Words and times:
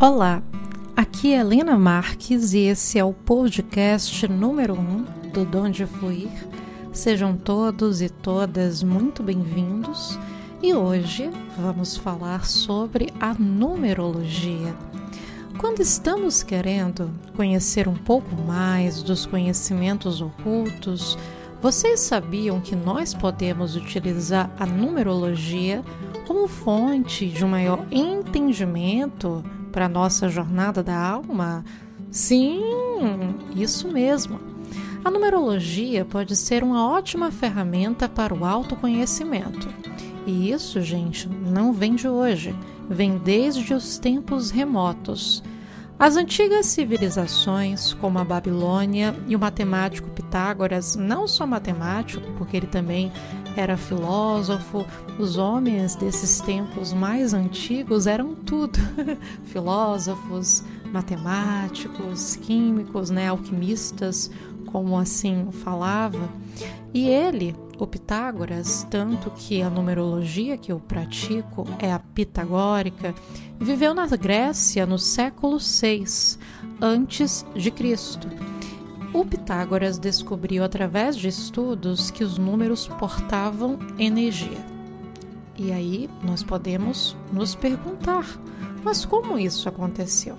Olá, 0.00 0.42
aqui 0.96 1.32
é 1.32 1.38
Helena 1.38 1.78
Marques 1.78 2.54
e 2.54 2.60
esse 2.60 2.98
é 2.98 3.04
o 3.04 3.12
podcast 3.12 4.26
número 4.26 4.74
1 4.74 4.78
um 4.78 5.04
do 5.30 5.44
Donde 5.44 5.86
Fluir. 5.86 6.30
Sejam 6.92 7.36
todos 7.36 8.02
e 8.02 8.08
todas 8.08 8.82
muito 8.82 9.22
bem-vindos 9.22 10.18
e 10.60 10.74
hoje 10.74 11.30
vamos 11.56 11.96
falar 11.96 12.46
sobre 12.46 13.12
a 13.20 13.32
numerologia. 13.34 14.74
Quando 15.58 15.80
estamos 15.80 16.42
querendo 16.42 17.10
conhecer 17.36 17.86
um 17.86 17.94
pouco 17.94 18.34
mais 18.34 19.02
dos 19.02 19.24
conhecimentos 19.24 20.20
ocultos, 20.20 21.16
vocês 21.60 22.00
sabiam 22.00 22.60
que 22.60 22.74
nós 22.74 23.14
podemos 23.14 23.76
utilizar 23.76 24.50
a 24.58 24.66
numerologia 24.66 25.84
como 26.26 26.48
fonte 26.48 27.28
de 27.28 27.44
um 27.44 27.48
maior 27.48 27.86
entendimento 27.92 29.44
para 29.72 29.86
a 29.86 29.88
nossa 29.88 30.28
jornada 30.28 30.82
da 30.82 30.96
alma? 30.96 31.64
Sim, 32.10 32.60
isso 33.56 33.88
mesmo. 33.88 34.38
A 35.04 35.10
numerologia 35.10 36.04
pode 36.04 36.36
ser 36.36 36.62
uma 36.62 36.88
ótima 36.88 37.32
ferramenta 37.32 38.08
para 38.08 38.34
o 38.34 38.44
autoconhecimento. 38.44 39.68
E 40.26 40.50
isso, 40.50 40.80
gente, 40.80 41.28
não 41.28 41.72
vem 41.72 41.96
de 41.96 42.06
hoje, 42.06 42.54
vem 42.88 43.18
desde 43.18 43.74
os 43.74 43.98
tempos 43.98 44.50
remotos. 44.50 45.42
As 45.98 46.16
antigas 46.16 46.66
civilizações, 46.66 47.94
como 47.94 48.18
a 48.18 48.24
Babilônia 48.24 49.14
e 49.26 49.34
o 49.34 49.38
matemático 49.38 50.10
Pitágoras, 50.10 50.96
não 50.96 51.26
só 51.26 51.46
matemático, 51.46 52.30
porque 52.36 52.56
ele 52.56 52.66
também 52.66 53.10
era 53.56 53.76
filósofo, 53.76 54.86
os 55.18 55.36
homens 55.36 55.94
desses 55.94 56.40
tempos 56.40 56.92
mais 56.92 57.34
antigos 57.34 58.06
eram 58.06 58.34
tudo: 58.34 58.78
filósofos, 59.44 60.64
matemáticos, 60.92 62.36
químicos, 62.36 63.10
né, 63.10 63.28
alquimistas, 63.28 64.30
como 64.66 64.98
assim 64.98 65.48
falava. 65.50 66.28
E 66.94 67.08
ele, 67.08 67.56
o 67.78 67.86
Pitágoras, 67.86 68.86
tanto 68.90 69.30
que 69.30 69.62
a 69.62 69.70
numerologia 69.70 70.58
que 70.58 70.70
eu 70.70 70.78
pratico 70.78 71.66
é 71.78 71.90
a 71.92 71.98
pitagórica, 71.98 73.14
viveu 73.58 73.94
na 73.94 74.06
Grécia 74.06 74.84
no 74.84 74.98
século 74.98 75.58
VI 75.58 76.04
antes 76.80 77.46
de 77.54 77.70
Cristo. 77.70 78.28
O 79.12 79.26
Pitágoras 79.26 79.98
descobriu 79.98 80.64
através 80.64 81.16
de 81.16 81.28
estudos 81.28 82.10
que 82.10 82.24
os 82.24 82.38
números 82.38 82.88
portavam 82.88 83.78
energia. 83.98 84.64
E 85.58 85.70
aí 85.70 86.08
nós 86.22 86.42
podemos 86.42 87.14
nos 87.30 87.54
perguntar: 87.54 88.26
mas 88.82 89.04
como 89.04 89.38
isso 89.38 89.68
aconteceu? 89.68 90.36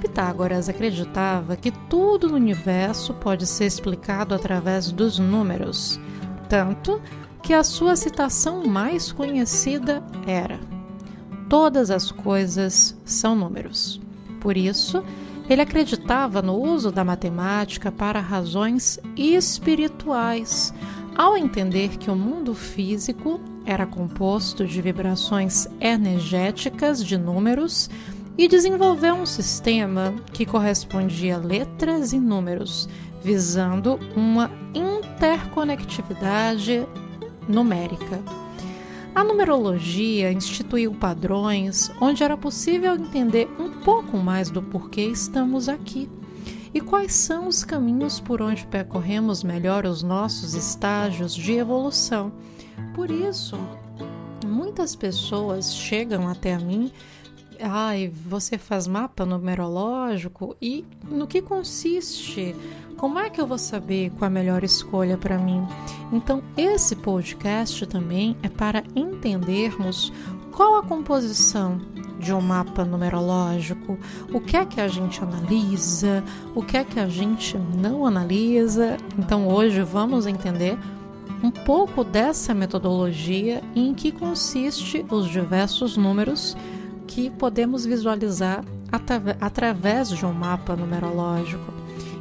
Pitágoras 0.00 0.68
acreditava 0.70 1.54
que 1.54 1.70
tudo 1.70 2.28
no 2.28 2.36
universo 2.36 3.12
pode 3.14 3.46
ser 3.46 3.66
explicado 3.66 4.34
através 4.34 4.90
dos 4.90 5.18
números, 5.18 6.00
tanto 6.48 7.00
que 7.42 7.52
a 7.52 7.62
sua 7.62 7.94
citação 7.94 8.64
mais 8.64 9.12
conhecida 9.12 10.02
era: 10.26 10.58
Todas 11.46 11.90
as 11.90 12.10
coisas 12.10 12.96
são 13.04 13.36
números. 13.36 14.00
Por 14.40 14.56
isso, 14.56 15.04
ele 15.48 15.62
acreditava 15.62 16.40
no 16.40 16.54
uso 16.54 16.90
da 16.90 17.04
matemática 17.04 17.90
para 17.90 18.20
razões 18.20 18.98
espirituais, 19.16 20.72
ao 21.16 21.36
entender 21.36 21.98
que 21.98 22.10
o 22.10 22.16
mundo 22.16 22.54
físico 22.54 23.40
era 23.64 23.86
composto 23.86 24.66
de 24.66 24.80
vibrações 24.80 25.68
energéticas 25.80 27.04
de 27.04 27.18
números 27.18 27.90
e 28.36 28.48
desenvolveu 28.48 29.14
um 29.14 29.26
sistema 29.26 30.14
que 30.32 30.46
correspondia 30.46 31.36
a 31.36 31.38
letras 31.38 32.12
e 32.12 32.18
números, 32.18 32.88
visando 33.22 34.00
uma 34.16 34.50
interconectividade 34.74 36.84
numérica. 37.48 38.20
A 39.14 39.22
numerologia 39.22 40.32
instituiu 40.32 40.94
padrões 40.94 41.90
onde 42.00 42.24
era 42.24 42.36
possível 42.36 42.94
entender 42.94 43.46
um 43.58 43.70
pouco 43.82 44.16
mais 44.16 44.48
do 44.48 44.62
porquê 44.62 45.02
estamos 45.02 45.68
aqui 45.68 46.08
e 46.72 46.80
quais 46.80 47.12
são 47.12 47.46
os 47.46 47.62
caminhos 47.62 48.18
por 48.18 48.40
onde 48.40 48.66
percorremos 48.66 49.44
melhor 49.44 49.84
os 49.84 50.02
nossos 50.02 50.54
estágios 50.54 51.34
de 51.34 51.52
evolução. 51.52 52.32
Por 52.94 53.10
isso, 53.10 53.58
muitas 54.46 54.96
pessoas 54.96 55.74
chegam 55.74 56.26
até 56.26 56.56
mim 56.56 56.90
ai, 57.62 58.12
você 58.26 58.58
faz 58.58 58.86
mapa 58.86 59.24
numerológico 59.24 60.56
e 60.60 60.84
no 61.08 61.26
que 61.26 61.40
consiste? 61.40 62.54
Como 62.96 63.18
é 63.18 63.30
que 63.30 63.40
eu 63.40 63.46
vou 63.46 63.58
saber 63.58 64.10
qual 64.10 64.26
a 64.26 64.30
melhor 64.30 64.62
escolha 64.64 65.16
para 65.16 65.38
mim? 65.38 65.66
Então, 66.12 66.42
esse 66.56 66.96
podcast 66.96 67.86
também 67.86 68.36
é 68.42 68.48
para 68.48 68.84
entendermos 68.94 70.12
qual 70.52 70.76
a 70.76 70.82
composição 70.82 71.80
de 72.18 72.32
um 72.32 72.40
mapa 72.40 72.84
numerológico, 72.84 73.98
o 74.32 74.40
que 74.40 74.56
é 74.56 74.64
que 74.64 74.80
a 74.80 74.86
gente 74.86 75.22
analisa, 75.22 76.22
o 76.54 76.62
que 76.62 76.76
é 76.76 76.84
que 76.84 77.00
a 77.00 77.08
gente 77.08 77.58
não 77.58 78.06
analisa. 78.06 78.96
Então, 79.18 79.48
hoje 79.48 79.82
vamos 79.82 80.26
entender 80.26 80.78
um 81.42 81.50
pouco 81.50 82.04
dessa 82.04 82.54
metodologia 82.54 83.62
e 83.74 83.88
em 83.88 83.94
que 83.94 84.12
consiste 84.12 85.04
os 85.10 85.28
diversos 85.28 85.96
números 85.96 86.56
que 87.14 87.28
podemos 87.28 87.84
visualizar 87.84 88.64
através 89.40 90.08
de 90.08 90.24
um 90.24 90.32
mapa 90.32 90.74
numerológico. 90.74 91.72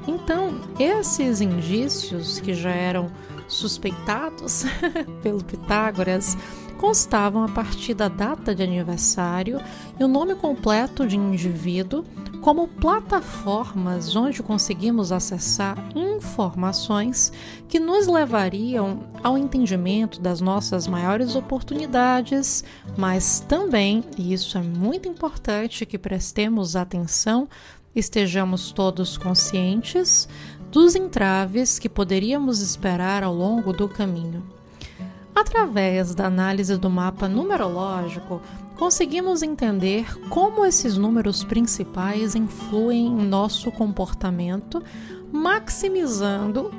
Então, 0.06 0.59
esses 0.78 1.40
indícios 1.40 2.40
que 2.40 2.53
já 2.53 2.72
eram 2.72 3.09
suspeitados 3.47 4.66
pelo 5.24 5.44
Pitágoras 5.44 6.38
constavam 6.78 7.46
a 7.46 7.50
partir 7.50 7.94
da 7.94 8.07
data 8.09 8.53
de 8.53 8.63
aniversário 8.63 9.62
e 10.00 10.03
o 10.03 10.07
nome 10.07 10.35
completo 10.35 11.07
de 11.07 11.16
indivíduo 11.16 12.03
como 12.41 12.68
plataformas 12.68 14.16
onde 14.16 14.41
conseguimos 14.41 15.12
acessar 15.12 15.78
informações 15.96 17.31
que 17.68 17.79
nos 17.79 18.07
levariam 18.07 19.03
ao 19.24 19.38
entendimento 19.38 20.19
das 20.19 20.41
nossas 20.41 20.88
maiores 20.88 21.35
oportunidades, 21.35 22.63
mas 22.97 23.40
também, 23.41 24.03
e 24.18 24.34
isso 24.34 24.57
é 24.57 24.62
muito 24.62 25.07
importante 25.07 25.85
que 25.85 26.00
prestemos 26.00 26.75
atenção, 26.75 27.47
estejamos 27.96 28.72
todos 28.72 29.18
conscientes 29.18 30.28
dos 30.72 30.96
entraves 30.96 31.78
que 31.78 31.90
poderíamos 31.90 32.59
esperar 32.62 33.24
ao 33.24 33.34
longo 33.34 33.72
do 33.72 33.88
caminho. 33.88 34.60
Através 35.41 36.13
da 36.13 36.28
análise 36.28 36.78
do 36.78 36.88
mapa 36.88 37.28
numerológico, 37.28 38.40
conseguimos 38.78 39.41
entender 39.41 40.06
como 40.29 40.63
esses 40.63 41.00
números 41.00 41.44
principais 41.44 42.35
influem 42.35 43.07
em 43.07 43.28
nosso 43.28 43.72
comportamento, 43.72 44.84
maximizando 45.31 46.72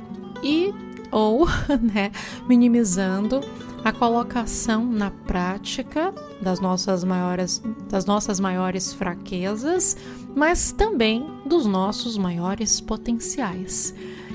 e 0.44 0.72
ou 1.10 1.44
né, 1.92 2.12
minimizando 2.48 3.40
a 3.84 3.92
colocação 3.92 4.86
na 4.86 5.10
prática 5.10 6.14
das 6.40 6.60
nossas 6.60 7.02
maiores 7.02 7.60
das 7.90 8.06
nossas 8.06 8.38
maiores 8.38 8.94
fraquezas, 8.94 9.96
mas 10.36 10.70
também 10.70 11.26
dos 11.44 11.66
nossos 11.66 12.16
maiores 12.16 12.80
potenciais. 12.80 13.92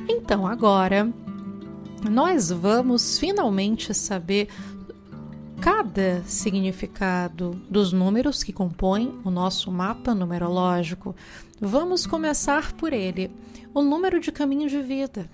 Então, 0.10 0.46
agora 0.46 1.14
nós 2.10 2.50
vamos 2.52 3.20
finalmente 3.20 3.94
saber 3.94 4.50
cada 5.60 6.24
significado 6.26 7.60
dos 7.70 7.92
números 7.92 8.44
que 8.44 8.54
compõem 8.54 9.20
o 9.24 9.30
nosso 9.30 9.72
mapa 9.72 10.14
numerológico. 10.14 11.16
Vamos 11.60 12.06
começar 12.06 12.74
por 12.74 12.94
ele, 12.94 13.32
o 13.74 13.82
número 13.82 14.20
de 14.20 14.32
caminho 14.32 14.70
de 14.70 14.82
vida. 14.82 15.30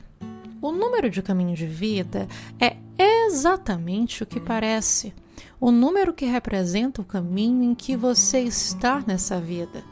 O 0.61 0.71
número 0.71 1.09
de 1.09 1.21
caminho 1.21 1.55
de 1.55 1.67
vida 1.67 2.27
é 2.59 2.77
exatamente 2.97 4.23
o 4.23 4.25
que 4.25 4.39
parece, 4.39 5.13
o 5.59 5.71
número 5.71 6.13
que 6.13 6.25
representa 6.25 7.01
o 7.01 7.05
caminho 7.05 7.63
em 7.63 7.75
que 7.75 7.97
você 7.97 8.39
está 8.39 9.03
nessa 9.05 9.39
vida. 9.41 9.83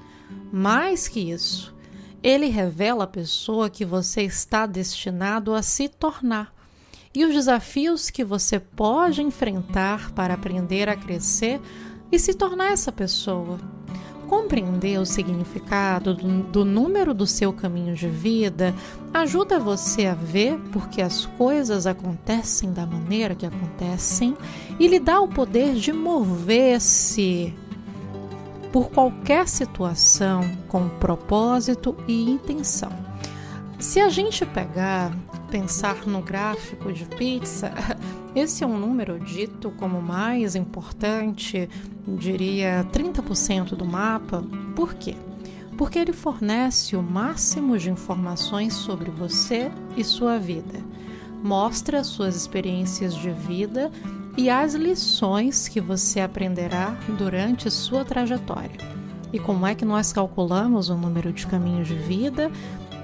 Mais 0.52 1.08
que 1.08 1.32
isso, 1.32 1.76
ele 2.24 2.48
revela 2.48 3.04
a 3.04 3.08
pessoa 3.08 3.70
que 3.70 3.84
você 3.84 4.22
está 4.22 4.66
destinado 4.66 5.54
a 5.54 5.62
se 5.62 5.90
tornar 5.90 6.61
e 7.14 7.26
os 7.26 7.34
desafios 7.34 8.10
que 8.10 8.24
você 8.24 8.60
pode 8.60 9.22
enfrentar 9.22 10.12
para 10.12 10.34
aprender 10.34 10.88
a 10.88 10.96
crescer 10.96 11.60
e 12.12 12.18
se 12.18 12.34
tornar 12.34 12.72
essa 12.72 12.92
pessoa. 12.92 13.60
Compreender 14.28 14.98
o 14.98 15.06
significado 15.06 16.14
do, 16.14 16.64
número 16.64 17.14
do 17.14 17.28
seu 17.28 17.52
caminho 17.52 17.94
de 17.94 18.08
vida 18.08 18.74
ajuda 19.14 19.60
você 19.60 20.06
a 20.06 20.14
ver 20.14 20.58
porque 20.72 21.02
as 21.02 21.26
coisas 21.26 21.86
acontecem 21.86 22.72
da 22.72 22.86
maneira 22.86 23.36
que 23.36 23.46
acontecem 23.46 24.38
e 24.80 24.88
lhe 24.88 25.00
dá 25.00 25.20
o 25.20 25.28
poder 25.28 25.74
de 25.74 25.92
mover-se 25.92 27.54
por 28.72 28.90
qualquer 28.90 29.50
situação 29.50 30.50
com 30.70 30.88
propósito 30.88 31.96
e 32.08 32.30
intenção. 32.30 32.92
Se 33.80 34.00
a 34.00 34.08
gente 34.08 34.46
pegar, 34.46 35.12
pensar 35.52 36.08
no 36.08 36.22
gráfico 36.22 36.94
de 36.94 37.06
pizza, 37.06 37.74
esse 38.34 38.64
é 38.64 38.68
um 38.68 38.80
número 38.80 39.20
dito 39.20 39.70
como 39.72 40.02
mais 40.02 40.56
importante, 40.56 41.70
diria 42.08 42.88
30% 42.92 43.76
do 43.76 43.86
mapa. 43.86 44.42
Por 44.74 44.94
quê? 44.94 45.16
Porque 45.78 46.00
ele 46.00 46.14
fornece 46.14 46.96
o 46.96 47.04
máximo 47.04 47.78
de 47.78 47.90
informações 47.92 48.74
sobre 48.74 49.12
você 49.12 49.70
e 49.98 50.04
sua 50.04 50.40
vida. 50.40 50.80
Mostra 51.44 52.04
suas 52.04 52.36
experiências 52.36 53.14
de 53.14 53.32
vida 53.32 53.92
e 54.38 54.50
as 54.50 54.74
lições 54.74 55.68
que 55.68 55.82
você 55.82 56.22
aprenderá 56.22 56.98
durante 57.18 57.70
sua 57.70 58.06
trajetória. 58.06 58.80
E 59.34 59.40
como 59.40 59.66
é 59.66 59.76
que 59.76 59.84
nós 59.84 60.14
calculamos 60.14 60.90
o 60.90 60.96
número 60.96 61.34
de 61.34 61.46
caminhos 61.48 61.88
de 61.88 61.96
vida? 61.96 62.50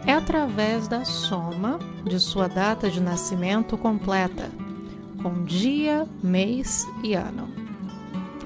É 0.07 0.13
através 0.13 0.87
da 0.87 1.03
soma 1.03 1.79
de 2.05 2.17
sua 2.17 2.47
data 2.47 2.89
de 2.89 3.01
nascimento 3.01 3.77
completa, 3.77 4.49
com 5.21 5.43
dia, 5.43 6.07
mês 6.23 6.87
e 7.03 7.13
ano. 7.13 7.49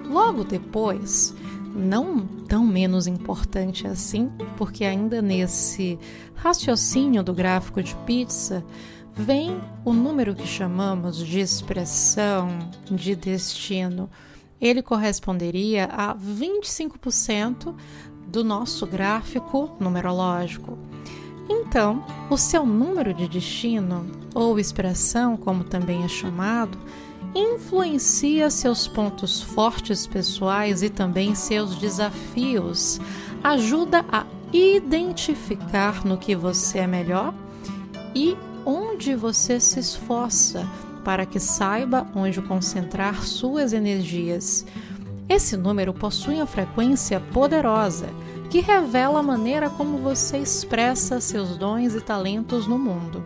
Logo 0.09 0.43
depois, 0.43 1.35
não 1.75 2.25
tão 2.47 2.65
menos 2.65 3.05
importante 3.05 3.85
assim, 3.85 4.31
porque 4.57 4.83
ainda 4.83 5.21
nesse 5.21 5.99
raciocínio 6.33 7.21
do 7.21 7.31
gráfico 7.31 7.83
de 7.83 7.95
pizza, 8.07 8.65
vem 9.13 9.61
o 9.85 9.93
número 9.93 10.33
que 10.33 10.47
chamamos 10.47 11.15
de 11.15 11.41
expressão 11.41 12.57
de 12.89 13.15
destino. 13.15 14.09
Ele 14.59 14.81
corresponderia 14.81 15.85
a 15.85 16.15
25% 16.15 17.75
do 18.27 18.43
nosso 18.43 18.87
gráfico 18.87 19.77
numerológico. 19.79 20.75
Então, 21.49 22.03
o 22.29 22.37
seu 22.37 22.65
número 22.65 23.13
de 23.13 23.27
destino, 23.27 24.05
ou 24.33 24.59
expressão, 24.59 25.35
como 25.35 25.63
também 25.63 26.03
é 26.03 26.07
chamado, 26.07 26.77
influencia 27.33 28.49
seus 28.49 28.87
pontos 28.87 29.41
fortes 29.41 30.05
pessoais 30.05 30.83
e 30.83 30.89
também 30.89 31.35
seus 31.35 31.75
desafios, 31.75 32.99
ajuda 33.43 34.05
a 34.11 34.25
identificar 34.53 36.05
no 36.05 36.17
que 36.17 36.35
você 36.35 36.79
é 36.79 36.87
melhor 36.87 37.33
e 38.13 38.35
onde 38.65 39.15
você 39.15 39.59
se 39.59 39.79
esforça 39.79 40.67
para 41.03 41.25
que 41.25 41.39
saiba 41.39 42.07
onde 42.13 42.41
concentrar 42.41 43.23
suas 43.23 43.73
energias. 43.73 44.65
Esse 45.27 45.55
número 45.55 45.93
possui 45.93 46.35
uma 46.35 46.45
frequência 46.45 47.19
poderosa 47.19 48.09
que 48.51 48.59
revela 48.59 49.21
a 49.21 49.23
maneira 49.23 49.69
como 49.69 49.97
você 49.99 50.37
expressa 50.37 51.21
seus 51.21 51.55
dons 51.55 51.95
e 51.95 52.01
talentos 52.01 52.67
no 52.67 52.77
mundo. 52.77 53.23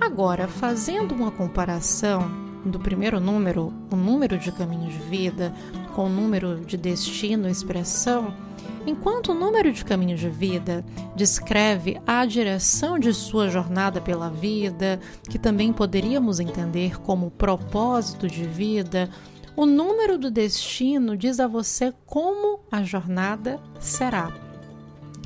Agora, 0.00 0.48
fazendo 0.48 1.14
uma 1.14 1.30
comparação 1.30 2.30
do 2.64 2.80
primeiro 2.80 3.20
número, 3.20 3.74
o 3.92 3.94
número 3.94 4.38
de 4.38 4.50
caminhos 4.50 4.94
de 4.94 5.00
vida, 5.00 5.54
com 5.94 6.06
o 6.06 6.08
número 6.08 6.60
de 6.60 6.78
destino 6.78 7.46
e 7.46 7.52
expressão, 7.52 8.34
Enquanto 8.86 9.32
o 9.32 9.34
número 9.34 9.72
de 9.72 9.82
caminhos 9.82 10.20
de 10.20 10.28
vida 10.28 10.84
descreve 11.16 11.98
a 12.06 12.26
direção 12.26 12.98
de 12.98 13.14
sua 13.14 13.48
jornada 13.48 13.98
pela 13.98 14.28
vida, 14.28 15.00
que 15.30 15.38
também 15.38 15.72
poderíamos 15.72 16.38
entender 16.38 17.00
como 17.00 17.30
propósito 17.30 18.28
de 18.28 18.44
vida, 18.44 19.08
o 19.56 19.64
número 19.64 20.18
do 20.18 20.30
destino 20.30 21.16
diz 21.16 21.40
a 21.40 21.46
você 21.46 21.94
como 22.04 22.60
a 22.70 22.82
jornada 22.82 23.58
será. 23.80 24.43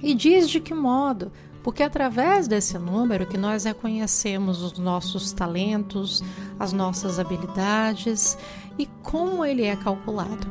E 0.02 0.14
diz 0.14 0.48
de 0.48 0.60
que 0.60 0.74
modo, 0.74 1.32
porque 1.62 1.82
através 1.82 2.46
desse 2.46 2.78
número 2.78 3.26
que 3.26 3.36
nós 3.36 3.64
reconhecemos 3.64 4.62
os 4.62 4.78
nossos 4.78 5.32
talentos, 5.32 6.22
as 6.58 6.72
nossas 6.72 7.18
habilidades 7.18 8.38
e 8.78 8.86
como 9.02 9.44
ele 9.44 9.64
é 9.64 9.76
calculado. 9.76 10.46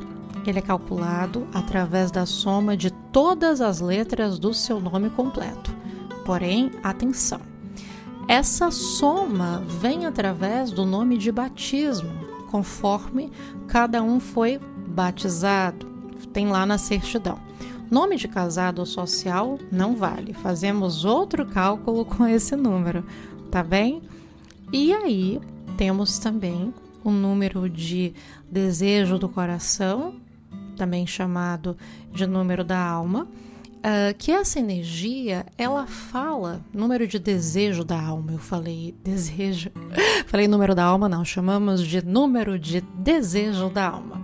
Ele 0.46 0.60
é 0.60 0.62
calculado 0.62 1.48
através 1.54 2.12
da 2.12 2.26
soma 2.26 2.78
de 2.78 2.92
todas 2.92 3.62
as 3.62 3.82
letras 3.82 4.40
do 4.40 4.54
seu 4.54 4.80
nome 4.80 5.10
completo. 5.10 5.76
Porém, 6.26 6.72
atenção! 6.84 7.42
Essa 8.28 8.70
soma 8.72 9.64
vem 9.66 10.06
através 10.06 10.72
do 10.72 10.86
nome 10.86 11.18
de 11.18 11.32
batismo, 11.32 12.12
conforme 12.52 13.32
cada 13.68 14.04
um 14.04 14.20
foi 14.20 14.60
batizado. 14.88 15.88
Tem 16.34 16.48
lá 16.48 16.66
na 16.66 16.78
certidão. 16.78 17.40
Nome 17.90 18.18
de 18.18 18.28
casado 18.28 18.80
ou 18.80 18.86
social 18.86 19.58
não 19.72 19.96
vale. 19.96 20.34
Fazemos 20.34 21.06
outro 21.06 21.46
cálculo 21.46 22.04
com 22.04 22.28
esse 22.28 22.56
número, 22.56 23.06
tá 23.50 23.64
bem? 23.64 24.02
E 24.72 24.94
aí 24.94 25.40
temos 25.78 26.20
também 26.20 26.74
o 27.04 27.12
número 27.12 27.70
de 27.70 28.14
desejo 28.52 29.18
do 29.18 29.30
coração, 29.30 30.16
também 30.76 31.08
chamado 31.08 31.78
de 32.12 32.28
número 32.28 32.64
da 32.66 32.78
alma, 32.78 33.24
uh, 33.24 34.14
que 34.18 34.32
essa 34.32 34.60
energia 34.60 35.46
ela 35.58 35.88
fala 35.88 36.62
número 36.74 37.08
de 37.08 37.18
desejo 37.18 37.86
da 37.86 38.02
alma. 38.02 38.34
Eu 38.34 38.40
falei 38.40 38.94
desejo, 39.04 39.72
falei 40.28 40.48
número 40.48 40.76
da 40.76 40.84
alma, 40.84 41.08
não, 41.08 41.24
chamamos 41.24 41.82
de 41.82 42.06
número 42.06 42.60
de 42.60 42.82
desejo 42.82 43.70
da 43.70 43.88
alma. 43.88 44.22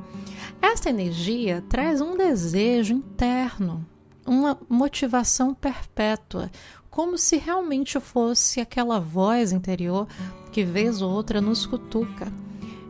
Essa 0.63 0.89
energia 0.89 1.63
traz 1.67 2.01
um 2.01 2.15
desejo 2.15 2.93
interno, 2.93 3.85
uma 4.25 4.57
motivação 4.69 5.53
perpétua, 5.53 6.49
como 6.89 7.17
se 7.17 7.37
realmente 7.37 7.99
fosse 7.99 8.61
aquela 8.61 8.99
voz 8.99 9.51
interior 9.51 10.07
que 10.51 10.63
vez 10.63 11.01
ou 11.01 11.11
outra 11.11 11.41
nos 11.41 11.65
cutuca 11.65 12.31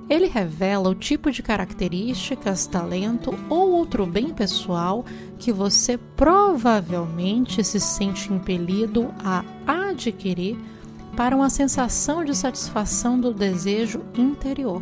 ele 0.09 0.27
revela 0.27 0.89
o 0.89 0.95
tipo 0.95 1.31
de 1.31 1.41
características, 1.41 2.67
talento 2.67 3.33
ou 3.49 3.71
outro 3.71 4.05
bem 4.05 4.29
pessoal 4.29 5.05
que 5.39 5.51
você 5.51 5.97
provavelmente 5.97 7.63
se 7.63 7.79
sente 7.79 8.31
impelido 8.31 9.13
a 9.23 9.43
adquirir 9.65 10.57
para 11.15 11.35
uma 11.35 11.49
sensação 11.49 12.23
de 12.23 12.35
satisfação 12.35 13.19
do 13.19 13.33
desejo 13.33 14.01
interior. 14.15 14.81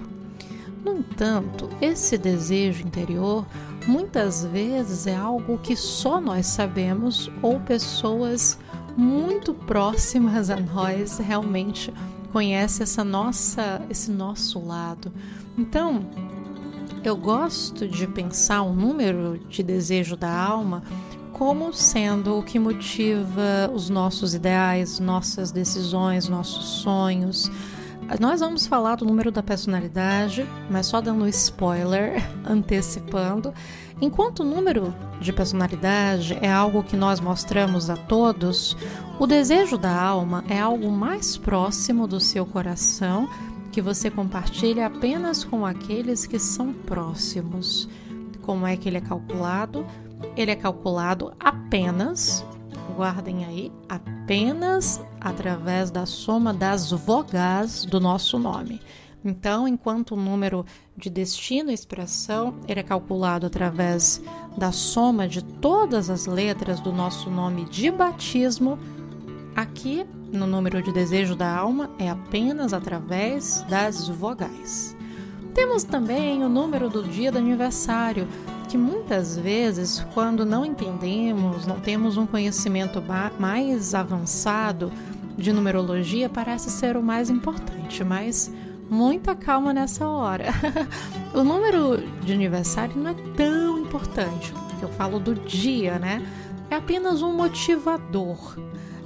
No 0.84 0.98
entanto, 0.98 1.70
esse 1.80 2.18
desejo 2.18 2.86
interior 2.86 3.46
muitas 3.88 4.46
vezes 4.46 5.08
é 5.08 5.16
algo 5.16 5.58
que 5.58 5.76
só 5.76 6.20
nós 6.20 6.46
sabemos 6.48 7.30
ou 7.42 7.60
pessoas 7.60 8.58
muito 8.98 9.54
próximas 9.54 10.50
a 10.50 10.58
nós 10.58 11.18
realmente 11.20 11.94
conhece 12.32 12.84
essa 12.84 13.04
nossa, 13.04 13.82
esse 13.90 14.12
nosso 14.12 14.60
lado. 14.60 15.12
Então, 15.58 16.06
eu 17.04 17.16
gosto 17.16 17.88
de 17.88 18.08
pensar 18.08 18.62
o 18.62 18.74
número 18.74 19.40
de 19.50 19.64
desejo 19.64 20.16
da 20.16 20.32
alma 20.32 20.84
como 21.34 21.74
sendo 21.74 22.38
o 22.38 22.44
que 22.44 22.60
motiva 22.60 23.72
os 23.74 23.90
nossos 23.90 24.36
ideais, 24.36 25.00
nossas 25.00 25.52
decisões, 25.52 26.28
nossos 26.30 26.66
sonhos. 26.82 27.50
Nós 28.20 28.42
vamos 28.42 28.68
falar 28.68 28.96
do 28.96 29.06
número 29.06 29.32
da 29.32 29.42
personalidade, 29.42 30.46
mas 30.70 30.88
só 30.88 31.00
dando 31.00 31.28
spoiler, 31.30 32.22
antecipando. 32.44 33.54
Enquanto 34.02 34.42
o 34.42 34.46
número 34.46 34.94
de 35.20 35.32
personalidade 35.32 36.38
é 36.42 36.52
algo 36.52 36.84
que 36.84 36.98
nós 36.98 37.20
mostramos 37.20 37.90
a 37.90 37.96
todos, 37.96 38.76
o 39.20 39.26
desejo 39.26 39.78
da 39.78 39.96
alma 39.96 40.44
é 40.50 40.60
algo 40.60 40.92
mais 40.92 41.38
próximo 41.38 42.08
do 42.08 42.20
seu 42.20 42.46
coração 42.46 43.30
que 43.72 43.82
você 43.82 44.10
compartilha 44.10 44.88
apenas 44.88 45.44
com 45.44 45.66
aqueles 45.66 46.26
que 46.26 46.38
são 46.38 46.74
próximos. 46.74 47.88
Como 48.42 48.68
é 48.68 48.76
que 48.76 48.90
ele 48.90 48.98
é 48.98 49.02
calculado? 49.02 49.86
Ele 50.36 50.52
é 50.52 50.56
calculado 50.56 51.34
apenas, 51.40 52.46
guardem 52.92 53.46
aí, 53.46 53.72
apenas 53.90 55.02
através 55.20 55.90
da 55.90 56.06
soma 56.06 56.54
das 56.54 56.92
vogais 56.92 57.86
do 57.86 58.00
nosso 58.00 58.38
nome. 58.38 58.82
Então, 59.24 59.68
enquanto 59.68 60.12
o 60.12 60.18
número 60.18 60.66
de 60.98 61.10
destino 61.10 61.70
e 61.70 61.74
expressão 61.74 62.56
ele 62.68 62.80
é 62.80 62.84
calculado 62.84 63.46
através 63.46 64.22
da 64.58 64.72
soma 64.72 65.28
de 65.28 65.44
todas 65.44 66.10
as 66.10 66.26
letras 66.26 66.80
do 66.80 66.92
nosso 66.92 67.30
nome 67.30 67.66
de 67.66 67.92
batismo, 67.92 68.80
aqui 69.56 70.06
no 70.32 70.48
número 70.48 70.82
de 70.82 70.92
desejo 70.92 71.36
da 71.36 71.56
alma 71.56 71.92
é 72.00 72.10
apenas 72.10 72.74
através 72.74 73.64
das 73.70 74.08
vogais. 74.08 74.96
Temos 75.54 75.84
também 75.84 76.44
o 76.44 76.50
número 76.50 76.90
do 76.90 77.04
dia 77.04 77.32
do 77.32 77.38
aniversário, 77.38 78.28
que 78.72 78.78
muitas 78.78 79.38
vezes, 79.38 80.00
quando 80.14 80.46
não 80.46 80.66
entendemos, 80.66 81.66
não 81.66 81.78
temos 81.78 82.16
um 82.16 82.26
conhecimento 82.26 83.04
mais 83.38 83.94
avançado 83.94 84.90
de 85.38 85.52
numerologia, 85.52 86.30
parece 86.30 86.72
ser 86.72 86.96
o 86.96 87.04
mais 87.04 87.30
importante, 87.30 88.02
mas 88.02 88.50
muita 88.90 89.36
calma 89.36 89.74
nessa 89.74 90.08
hora. 90.08 90.46
o 91.36 91.44
número 91.44 91.98
de 92.22 92.32
aniversário 92.32 92.96
não 92.96 93.12
é 93.12 93.14
tão 93.36 93.80
importante. 93.80 94.54
eu 94.82 94.88
falo 94.88 95.20
do 95.20 95.36
dia, 95.36 96.00
né? 96.00 96.26
É 96.70 96.76
apenas 96.76 97.22
um 97.22 97.36
motivador. 97.36 98.58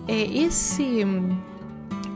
É 0.07 0.21
esse 0.21 1.03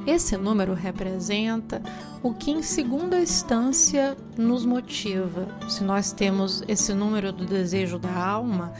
esse 0.05 0.37
número 0.37 0.73
representa 0.73 1.81
o 2.23 2.33
que, 2.33 2.51
em 2.51 2.61
segunda 2.61 3.19
instância, 3.19 4.17
nos 4.37 4.65
motiva. 4.65 5.47
Se 5.69 5.83
nós 5.83 6.11
temos 6.11 6.63
esse 6.67 6.93
número 6.93 7.31
do 7.31 7.45
desejo 7.45 7.99
da 7.99 8.13
alma, 8.13 8.73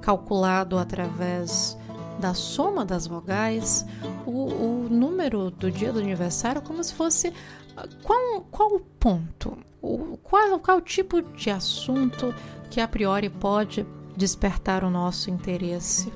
calculado 0.00 0.78
através 0.78 1.76
da 2.18 2.32
soma 2.32 2.84
das 2.84 3.06
vogais, 3.06 3.84
o, 4.24 4.30
o 4.30 4.88
número 4.90 5.50
do 5.50 5.70
dia 5.70 5.92
do 5.92 5.98
aniversário 5.98 6.60
é 6.60 6.62
como 6.62 6.82
se 6.82 6.94
fosse 6.94 7.32
qual, 8.02 8.40
qual 8.50 8.74
o 8.74 8.80
ponto, 8.80 9.58
o, 9.82 10.16
qual, 10.22 10.58
qual 10.58 10.78
o 10.78 10.80
tipo 10.80 11.20
de 11.20 11.50
assunto 11.50 12.34
que 12.70 12.80
a 12.80 12.88
priori 12.88 13.28
pode 13.28 13.86
despertar 14.16 14.82
o 14.82 14.90
nosso 14.90 15.30
interesse. 15.30 16.12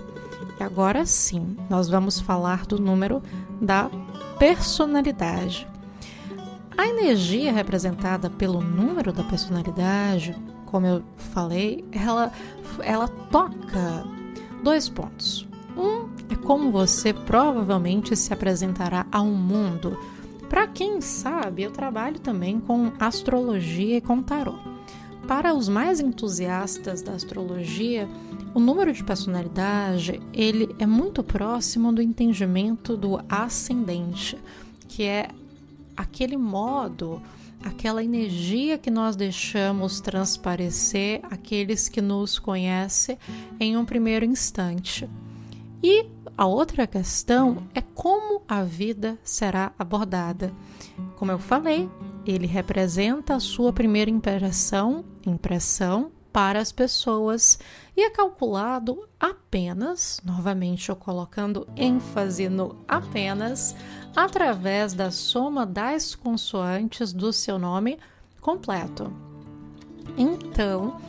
E 0.59 0.63
agora 0.63 1.05
sim, 1.05 1.57
nós 1.69 1.89
vamos 1.89 2.21
falar 2.21 2.65
do 2.67 2.79
número 2.79 3.23
da 3.61 3.91
personalidade. 4.39 5.67
A 6.77 6.87
energia 6.87 7.53
representada 7.53 8.31
pelo 8.31 8.61
número 8.61 9.13
da 9.13 9.23
personalidade, 9.23 10.35
como 10.67 10.87
eu 10.87 11.03
falei, 11.17 11.85
ela, 11.93 12.33
ela 12.83 13.09
toca 13.09 14.05
dois 14.63 14.89
pontos. 14.89 15.47
Um 15.77 16.09
é 16.31 16.37
como 16.37 16.71
você 16.71 17.13
provavelmente 17.13 18.17
se 18.17 18.33
apresentará 18.33 19.07
ao 19.11 19.27
mundo. 19.27 19.99
Para 20.49 20.67
quem 20.67 21.01
sabe, 21.01 21.63
eu 21.63 21.71
trabalho 21.71 22.19
também 22.19 22.59
com 22.61 22.93
astrologia 22.99 23.99
e 23.99 24.01
com 24.01 24.23
tarô. 24.23 24.55
Para 25.29 25.55
os 25.55 25.69
mais 25.69 26.01
entusiastas 26.01 27.03
da 27.03 27.13
astrologia, 27.13 28.09
o 28.53 28.61
número 28.61 28.93
de 28.93 29.05
personalidade 29.05 30.21
ele 30.33 30.75
é 30.79 30.87
muito 30.87 31.23
próximo 31.23 31.93
do 31.93 32.03
entendimento 32.03 32.97
do 32.97 33.21
ascendente, 33.29 34.37
que 34.89 35.05
é 35.05 35.29
aquele 35.97 36.37
modo, 36.37 37.23
aquela 37.63 38.03
energia 38.03 38.77
que 38.77 38.91
nós 38.91 39.15
deixamos 39.15 40.01
transparecer 40.01 41.21
aqueles 41.31 41.89
que 41.89 42.01
nos 42.01 42.39
conhecem 42.39 43.19
em 43.59 43.77
um 43.77 43.85
primeiro 43.85 44.25
instante. 44.25 45.09
E 45.83 46.07
a 46.37 46.47
outra 46.47 46.87
questão 46.87 47.59
é 47.75 47.81
como 47.81 48.43
a 48.49 48.65
vida 48.65 49.19
será 49.23 49.73
abordada. 49.79 50.53
Como 51.17 51.31
eu 51.31 51.39
falei, 51.39 51.89
ele 52.27 52.47
representa 52.47 53.35
a 53.35 53.41
sua 53.41 53.73
primeira 53.73 54.11
impressão, 54.11 55.05
impressão 55.25 56.11
para 56.33 56.61
as 56.61 56.73
pessoas 56.73 57.59
e 57.97 58.03
é 58.03 58.11
calculado 58.11 59.09
apenas, 59.19 60.21
novamente 60.25 60.89
eu 60.89 60.97
colocando 60.97 61.67
ênfase 61.77 62.49
no 62.49 62.77
apenas, 62.87 63.75
através 64.15 64.95
da 64.95 65.11
soma 65.11 65.67
das 65.67 66.15
consoantes 66.15 67.13
do 67.13 67.33
seu 67.33 67.59
nome 67.59 67.99
completo. 68.41 69.13
Então, 70.17 71.01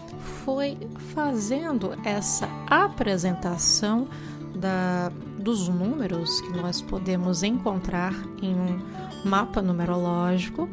foi 0.44 0.78
fazendo 1.13 1.94
essa 2.04 2.48
apresentação 2.68 4.08
da, 4.56 5.10
dos 5.40 5.68
números 5.68 6.42
que 6.42 6.51
nós 6.51 6.82
podemos 6.82 7.42
encontrar 7.44 8.13
em 8.42 8.54
um 8.54 8.80
mapa 9.25 9.62
numerológico 9.62 10.70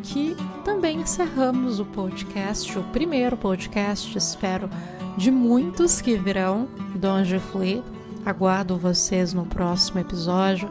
que 0.00 0.36
também 0.64 1.00
encerramos 1.00 1.80
o 1.80 1.84
podcast, 1.84 2.78
o 2.78 2.82
primeiro 2.84 3.36
podcast, 3.36 4.16
espero, 4.16 4.68
de 5.16 5.30
muitos 5.30 6.00
que 6.00 6.16
virão 6.16 6.68
do 6.94 7.40
Flea. 7.40 7.82
Aguardo 8.24 8.76
vocês 8.76 9.32
no 9.32 9.46
próximo 9.46 10.00
episódio. 10.00 10.68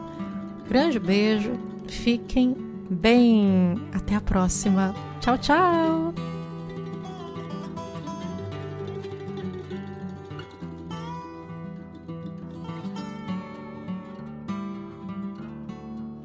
Grande 0.68 0.98
beijo, 1.00 1.52
fiquem 1.88 2.56
bem. 2.88 3.74
Até 3.92 4.14
a 4.14 4.20
próxima. 4.20 4.94
Tchau, 5.20 5.38
tchau! 5.38 6.29